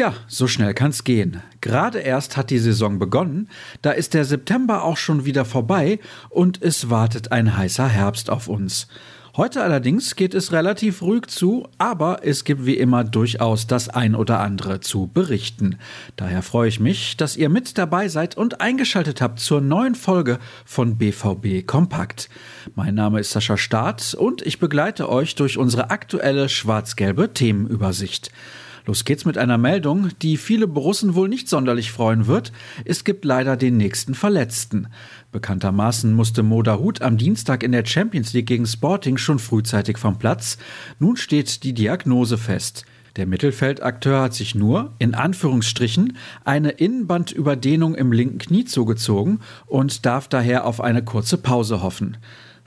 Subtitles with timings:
[0.00, 1.42] Tja, so schnell kann's gehen.
[1.60, 3.50] Gerade erst hat die Saison begonnen,
[3.82, 5.98] da ist der September auch schon wieder vorbei
[6.30, 8.88] und es wartet ein heißer Herbst auf uns.
[9.36, 14.14] Heute allerdings geht es relativ ruhig zu, aber es gibt wie immer durchaus das ein
[14.14, 15.76] oder andere zu berichten.
[16.16, 20.38] Daher freue ich mich, dass ihr mit dabei seid und eingeschaltet habt zur neuen Folge
[20.64, 22.30] von BVB Kompakt.
[22.74, 28.30] Mein Name ist Sascha Staat und ich begleite euch durch unsere aktuelle schwarz-gelbe Themenübersicht.
[28.86, 32.52] Los geht's mit einer Meldung, die viele Borussen wohl nicht sonderlich freuen wird.
[32.84, 34.88] Es gibt leider den nächsten Verletzten.
[35.32, 40.18] Bekanntermaßen musste Moda Hut am Dienstag in der Champions League gegen Sporting schon frühzeitig vom
[40.18, 40.58] Platz.
[40.98, 42.84] Nun steht die Diagnose fest.
[43.16, 50.28] Der Mittelfeldakteur hat sich nur, in Anführungsstrichen, eine Innenbandüberdehnung im linken Knie zugezogen und darf
[50.28, 52.16] daher auf eine kurze Pause hoffen.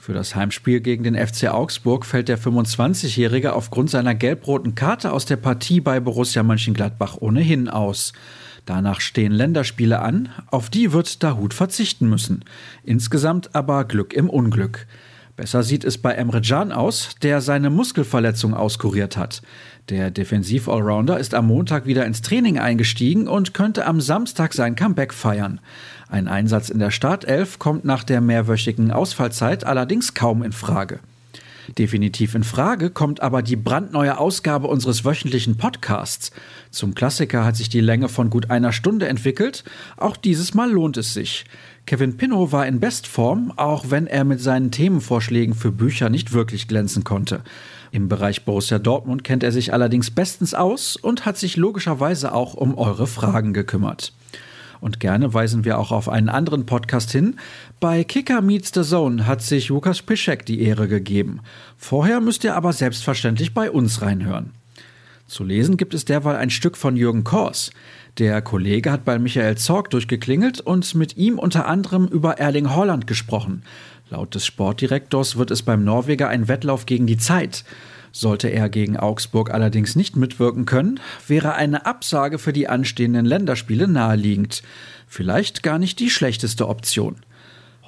[0.03, 5.25] Für das Heimspiel gegen den FC Augsburg fällt der 25-Jährige aufgrund seiner gelb-roten Karte aus
[5.25, 8.11] der Partie bei Borussia Mönchengladbach ohnehin aus.
[8.65, 12.43] Danach stehen Länderspiele an, auf die wird Dahut verzichten müssen.
[12.83, 14.87] Insgesamt aber Glück im Unglück.
[15.35, 19.41] Besser sieht es bei Emre Can aus, der seine Muskelverletzung auskuriert hat.
[19.89, 25.11] Der Defensiv-Allrounder ist am Montag wieder ins Training eingestiegen und könnte am Samstag sein Comeback
[25.11, 25.59] feiern.
[26.07, 30.99] Ein Einsatz in der Startelf kommt nach der mehrwöchigen Ausfallzeit allerdings kaum in Frage.
[31.77, 36.31] Definitiv in Frage kommt aber die brandneue Ausgabe unseres wöchentlichen Podcasts.
[36.71, 39.63] Zum Klassiker hat sich die Länge von gut einer Stunde entwickelt.
[39.97, 41.45] Auch dieses Mal lohnt es sich.
[41.85, 46.67] Kevin Pinnow war in Bestform, auch wenn er mit seinen Themenvorschlägen für Bücher nicht wirklich
[46.67, 47.41] glänzen konnte.
[47.91, 52.53] Im Bereich Borussia Dortmund kennt er sich allerdings bestens aus und hat sich logischerweise auch
[52.53, 54.13] um eure Fragen gekümmert.
[54.83, 57.37] Und gerne weisen wir auch auf einen anderen Podcast hin.
[57.79, 61.39] Bei Kicker Meets the Zone hat sich Lukas Piszek die Ehre gegeben.
[61.77, 64.51] Vorher müsst ihr aber selbstverständlich bei uns reinhören.
[65.25, 67.71] Zu lesen gibt es derweil ein Stück von Jürgen Kors.
[68.17, 73.07] Der Kollege hat bei Michael Zorg durchgeklingelt und mit ihm unter anderem über Erling Holland
[73.07, 73.63] gesprochen.
[74.09, 77.63] Laut des Sportdirektors wird es beim Norweger ein Wettlauf gegen die Zeit.
[78.15, 83.87] Sollte er gegen Augsburg allerdings nicht mitwirken können, wäre eine Absage für die anstehenden Länderspiele
[83.87, 84.61] naheliegend.
[85.07, 87.15] Vielleicht gar nicht die schlechteste Option.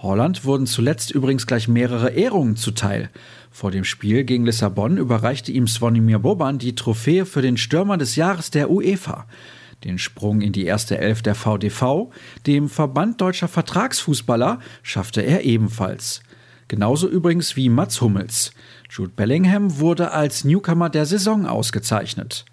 [0.02, 3.12] Holland wurden zuletzt übrigens gleich mehrere Ehrungen zuteil.
[3.52, 8.16] Vor dem Spiel gegen Lissabon überreichte ihm Svonimir Boban die Trophäe für den Stürmer des
[8.16, 9.28] Jahres der UEFA.
[9.84, 12.10] Den Sprung in die erste Elf der VDV,
[12.48, 16.22] dem Verband deutscher Vertragsfußballer, schaffte er ebenfalls.
[16.68, 18.52] Genauso übrigens wie Mats Hummels.
[18.90, 22.46] Jude Bellingham wurde als Newcomer der Saison ausgezeichnet.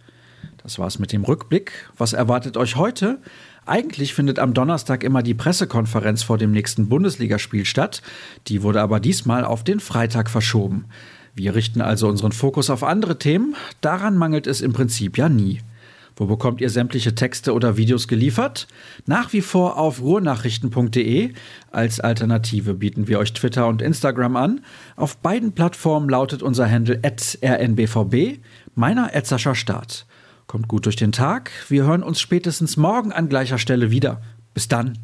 [0.63, 1.73] Das war's mit dem Rückblick.
[1.97, 3.19] Was erwartet euch heute?
[3.65, 8.03] Eigentlich findet am Donnerstag immer die Pressekonferenz vor dem nächsten Bundesligaspiel statt.
[8.49, 10.87] Die wurde aber diesmal auf den Freitag verschoben.
[11.35, 13.57] Wir richten also unseren Fokus auf andere Themen.
[13.81, 15.61] Daran mangelt es im Prinzip ja nie.
[16.17, 18.67] Wo bekommt ihr sämtliche Texte oder Videos geliefert?
[19.07, 21.33] Nach wie vor auf ruhrnachrichten.de.
[21.71, 24.61] Als Alternative bieten wir euch Twitter und Instagram an.
[24.97, 28.41] Auf beiden Plattformen lautet unser Handle rnbvb,
[28.75, 30.07] meiner Sascha Start.
[30.47, 31.51] Kommt gut durch den Tag.
[31.69, 34.21] Wir hören uns spätestens morgen an gleicher Stelle wieder.
[34.55, 34.99] Bis dann.